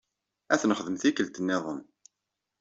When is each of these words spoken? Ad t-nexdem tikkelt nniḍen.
Ad 0.53 0.59
t-nexdem 0.61 0.95
tikkelt 1.01 1.41
nniḍen. 1.41 1.79